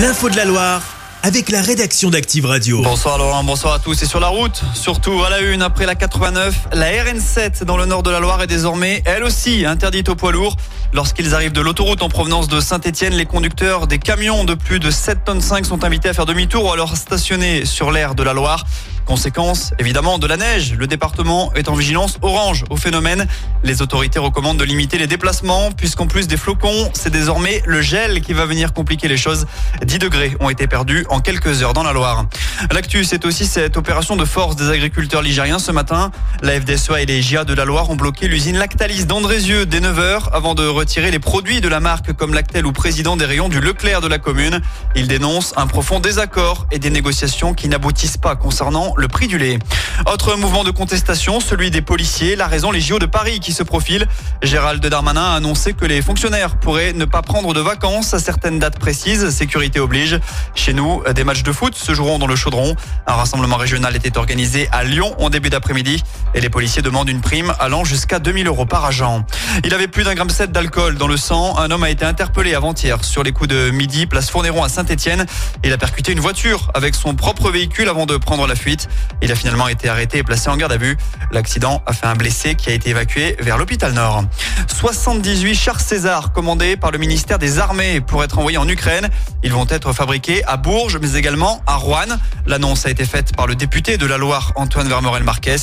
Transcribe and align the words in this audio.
L'info 0.00 0.30
de 0.30 0.36
la 0.36 0.46
Loire 0.46 0.82
avec 1.22 1.50
la 1.50 1.60
rédaction 1.60 2.08
d'Active 2.08 2.46
Radio. 2.46 2.80
Bonsoir 2.80 3.18
Laurent, 3.18 3.44
bonsoir 3.44 3.74
à 3.74 3.78
tous. 3.78 4.02
Et 4.02 4.06
sur 4.06 4.18
la 4.18 4.28
route, 4.28 4.62
surtout 4.72 5.22
à 5.22 5.28
la 5.28 5.40
une, 5.40 5.60
après 5.60 5.84
la 5.84 5.94
89, 5.94 6.68
la 6.72 6.86
RN7 6.86 7.64
dans 7.64 7.76
le 7.76 7.84
nord 7.84 8.02
de 8.02 8.10
la 8.10 8.18
Loire 8.18 8.40
est 8.40 8.46
désormais, 8.46 9.02
elle 9.04 9.24
aussi, 9.24 9.66
interdite 9.66 10.08
aux 10.08 10.14
poids 10.14 10.32
lourds. 10.32 10.56
Lorsqu'ils 10.94 11.34
arrivent 11.34 11.52
de 11.52 11.60
l'autoroute 11.60 12.02
en 12.02 12.08
provenance 12.08 12.48
de 12.48 12.60
Saint-Etienne, 12.60 13.12
les 13.12 13.26
conducteurs 13.26 13.86
des 13.86 13.98
camions 13.98 14.44
de 14.44 14.54
plus 14.54 14.80
de 14.80 14.90
7 14.90 15.24
tonnes 15.26 15.42
5 15.42 15.66
sont 15.66 15.84
invités 15.84 16.08
à 16.08 16.14
faire 16.14 16.24
demi-tour 16.24 16.64
ou 16.64 16.72
alors 16.72 16.96
stationner 16.96 17.66
sur 17.66 17.90
l'aire 17.90 18.14
de 18.14 18.22
la 18.22 18.32
Loire. 18.32 18.64
Conséquence, 19.10 19.72
évidemment, 19.80 20.18
de 20.18 20.28
la 20.28 20.36
neige. 20.36 20.76
Le 20.78 20.86
département 20.86 21.52
est 21.54 21.68
en 21.68 21.74
vigilance 21.74 22.18
orange 22.22 22.64
au 22.70 22.76
phénomène. 22.76 23.26
Les 23.64 23.82
autorités 23.82 24.20
recommandent 24.20 24.56
de 24.56 24.62
limiter 24.62 24.98
les 24.98 25.08
déplacements 25.08 25.72
puisqu'en 25.72 26.06
plus 26.06 26.28
des 26.28 26.36
flocons, 26.36 26.88
c'est 26.92 27.10
désormais 27.10 27.60
le 27.66 27.82
gel 27.82 28.20
qui 28.20 28.34
va 28.34 28.46
venir 28.46 28.72
compliquer 28.72 29.08
les 29.08 29.16
choses. 29.16 29.48
10 29.84 29.98
degrés 29.98 30.36
ont 30.38 30.48
été 30.48 30.68
perdus 30.68 31.06
en 31.10 31.18
quelques 31.18 31.60
heures 31.64 31.72
dans 31.72 31.82
la 31.82 31.92
Loire. 31.92 32.26
L'actu, 32.70 33.02
c'est 33.02 33.24
aussi 33.24 33.46
cette 33.46 33.76
opération 33.76 34.14
de 34.14 34.24
force 34.24 34.54
des 34.54 34.70
agriculteurs 34.70 35.22
ligériens 35.22 35.58
ce 35.58 35.72
matin. 35.72 36.12
La 36.42 36.60
FDSEA 36.60 37.00
et 37.00 37.06
les 37.06 37.20
GIA 37.20 37.44
de 37.44 37.52
la 37.52 37.64
Loire 37.64 37.90
ont 37.90 37.96
bloqué 37.96 38.28
l'usine 38.28 38.58
Lactalis 38.58 39.06
d'Andrézieux 39.06 39.66
dès 39.66 39.80
9h 39.80 40.30
avant 40.32 40.54
de 40.54 40.64
retirer 40.68 41.10
les 41.10 41.18
produits 41.18 41.60
de 41.60 41.68
la 41.68 41.80
marque 41.80 42.12
comme 42.12 42.32
Lactel 42.32 42.64
ou 42.64 42.70
président 42.70 43.16
des 43.16 43.24
rayons 43.24 43.48
du 43.48 43.60
Leclerc 43.60 44.02
de 44.02 44.06
la 44.06 44.18
commune. 44.18 44.60
Ils 44.94 45.08
dénoncent 45.08 45.52
un 45.56 45.66
profond 45.66 45.98
désaccord 45.98 46.68
et 46.70 46.78
des 46.78 46.90
négociations 46.90 47.54
qui 47.54 47.68
n'aboutissent 47.68 48.16
pas 48.16 48.36
concernant 48.36 48.94
le 49.00 49.08
prix 49.08 49.26
du 49.26 49.38
lait. 49.38 49.58
Autre 50.06 50.36
mouvement 50.36 50.64
de 50.64 50.70
contestation, 50.70 51.40
celui 51.40 51.70
des 51.70 51.82
policiers. 51.82 52.36
La 52.36 52.46
raison, 52.46 52.70
les 52.70 52.80
JO 52.80 52.98
de 52.98 53.06
Paris 53.06 53.40
qui 53.40 53.52
se 53.52 53.62
profilent. 53.62 54.06
Gérald 54.42 54.84
Darmanin 54.84 55.32
a 55.32 55.36
annoncé 55.36 55.72
que 55.72 55.84
les 55.84 56.02
fonctionnaires 56.02 56.56
pourraient 56.56 56.92
ne 56.92 57.04
pas 57.04 57.22
prendre 57.22 57.52
de 57.54 57.60
vacances 57.60 58.14
à 58.14 58.18
certaines 58.18 58.58
dates 58.58 58.78
précises. 58.78 59.30
Sécurité 59.30 59.80
oblige. 59.80 60.18
Chez 60.54 60.72
nous, 60.72 61.02
des 61.14 61.24
matchs 61.24 61.42
de 61.42 61.52
foot 61.52 61.74
se 61.74 61.94
joueront 61.94 62.18
dans 62.18 62.26
le 62.26 62.36
chaudron. 62.36 62.76
Un 63.06 63.14
rassemblement 63.14 63.56
régional 63.56 63.96
était 63.96 64.18
organisé 64.18 64.68
à 64.72 64.84
Lyon 64.84 65.14
en 65.18 65.30
début 65.30 65.50
d'après-midi 65.50 66.02
et 66.34 66.40
les 66.40 66.50
policiers 66.50 66.82
demandent 66.82 67.08
une 67.08 67.20
prime 67.20 67.52
allant 67.58 67.84
jusqu'à 67.84 68.18
2000 68.18 68.46
euros 68.46 68.66
par 68.66 68.84
agent. 68.84 69.24
Il 69.64 69.74
avait 69.74 69.88
plus 69.88 70.04
d'un 70.04 70.14
gramme 70.14 70.30
7 70.30 70.52
d'alcool 70.52 70.96
dans 70.96 71.08
le 71.08 71.16
sang. 71.16 71.58
Un 71.58 71.70
homme 71.70 71.84
a 71.84 71.90
été 71.90 72.04
interpellé 72.04 72.54
avant-hier 72.54 73.02
sur 73.04 73.22
les 73.22 73.32
coups 73.32 73.48
de 73.48 73.70
midi, 73.70 74.06
place 74.06 74.30
Fournéron 74.30 74.62
à 74.62 74.68
Saint-Etienne. 74.68 75.24
Il 75.64 75.72
a 75.72 75.78
percuté 75.78 76.12
une 76.12 76.20
voiture 76.20 76.70
avec 76.74 76.94
son 76.94 77.14
propre 77.14 77.50
véhicule 77.50 77.88
avant 77.88 78.06
de 78.06 78.16
prendre 78.16 78.46
la 78.46 78.54
fuite. 78.54 78.88
Il 79.22 79.30
a 79.32 79.34
finalement 79.34 79.68
été 79.68 79.88
arrêté 79.88 80.18
et 80.18 80.22
placé 80.22 80.48
en 80.48 80.56
garde 80.56 80.72
à 80.72 80.76
vue. 80.76 80.96
L'accident 81.32 81.82
a 81.86 81.92
fait 81.92 82.06
un 82.06 82.14
blessé 82.14 82.54
qui 82.54 82.70
a 82.70 82.72
été 82.72 82.90
évacué 82.90 83.36
vers 83.40 83.58
l'hôpital 83.58 83.92
Nord. 83.92 84.24
78 84.66 85.54
chars 85.54 85.80
César 85.80 86.32
commandés 86.32 86.76
par 86.76 86.90
le 86.90 86.98
ministère 86.98 87.38
des 87.38 87.58
Armées 87.58 88.00
pour 88.00 88.24
être 88.24 88.38
envoyés 88.38 88.58
en 88.58 88.68
Ukraine. 88.68 89.08
Ils 89.42 89.52
vont 89.52 89.66
être 89.68 89.92
fabriqués 89.92 90.44
à 90.44 90.56
Bourges, 90.56 90.98
mais 91.00 91.14
également 91.14 91.62
à 91.66 91.76
Rouen. 91.76 92.18
L'annonce 92.46 92.86
a 92.86 92.90
été 92.90 93.04
faite 93.04 93.34
par 93.36 93.46
le 93.46 93.54
député 93.54 93.98
de 93.98 94.06
la 94.06 94.18
Loire, 94.18 94.52
Antoine 94.56 94.88
Vermorel-Marquez. 94.88 95.56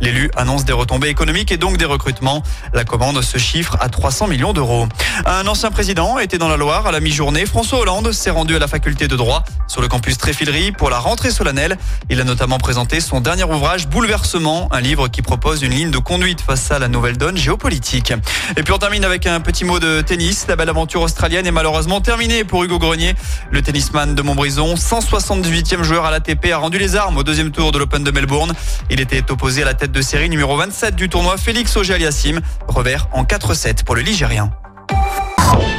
L'élu 0.00 0.30
annonce 0.36 0.64
des 0.64 0.72
retombées 0.72 1.08
économiques 1.08 1.52
et 1.52 1.56
donc 1.56 1.76
des 1.76 1.84
recrutements. 1.84 2.42
La 2.72 2.84
commande 2.84 3.20
se 3.22 3.38
chiffre 3.38 3.76
à 3.80 3.88
300 3.88 4.28
millions 4.28 4.52
d'euros. 4.52 4.88
Un 5.26 5.46
ancien 5.46 5.70
président 5.70 6.18
était 6.18 6.38
dans 6.38 6.48
la 6.48 6.56
Loire 6.56 6.86
à 6.86 6.92
la 6.92 7.00
mi-journée. 7.00 7.46
François 7.46 7.80
Hollande 7.80 8.12
s'est 8.12 8.30
rendu 8.30 8.56
à 8.56 8.58
la 8.58 8.68
faculté 8.68 9.08
de 9.08 9.16
droit 9.16 9.44
sur 9.66 9.80
le 9.80 9.88
campus 9.88 10.18
Tréfilerie 10.18 10.72
pour 10.72 10.90
la 10.90 10.98
rentrée 10.98 11.30
solennelle. 11.30 11.78
Il 12.10 12.20
a 12.20 12.24
notamment 12.24 12.58
présenté 12.64 13.00
son 13.00 13.20
dernier 13.20 13.44
ouvrage 13.44 13.88
Bouleversement, 13.88 14.70
un 14.72 14.80
livre 14.80 15.08
qui 15.08 15.20
propose 15.20 15.62
une 15.62 15.72
ligne 15.72 15.90
de 15.90 15.98
conduite 15.98 16.40
face 16.40 16.70
à 16.70 16.78
la 16.78 16.88
nouvelle 16.88 17.18
donne 17.18 17.36
géopolitique. 17.36 18.14
Et 18.56 18.62
puis 18.62 18.72
on 18.72 18.78
termine 18.78 19.04
avec 19.04 19.26
un 19.26 19.38
petit 19.40 19.66
mot 19.66 19.78
de 19.78 20.00
tennis. 20.00 20.46
La 20.48 20.56
belle 20.56 20.70
aventure 20.70 21.02
australienne 21.02 21.46
est 21.46 21.50
malheureusement 21.50 22.00
terminée 22.00 22.42
pour 22.42 22.64
Hugo 22.64 22.78
Grenier. 22.78 23.16
Le 23.50 23.60
tennisman 23.60 24.14
de 24.14 24.22
Montbrison, 24.22 24.76
178e 24.76 25.82
joueur 25.82 26.06
à 26.06 26.10
l'ATP, 26.10 26.52
a 26.54 26.56
rendu 26.56 26.78
les 26.78 26.96
armes 26.96 27.18
au 27.18 27.22
deuxième 27.22 27.50
tour 27.50 27.70
de 27.70 27.78
l'Open 27.78 28.02
de 28.02 28.10
Melbourne. 28.10 28.54
Il 28.88 28.98
était 28.98 29.30
opposé 29.30 29.60
à 29.60 29.66
la 29.66 29.74
tête 29.74 29.92
de 29.92 30.00
série 30.00 30.30
numéro 30.30 30.56
27 30.56 30.96
du 30.96 31.10
tournoi 31.10 31.36
Félix 31.36 31.76
Auger-Aliassime. 31.76 32.40
Revers 32.66 33.08
en 33.12 33.24
4-7 33.24 33.84
pour 33.84 33.94
le 33.94 34.00
Ligérien. 34.00 34.50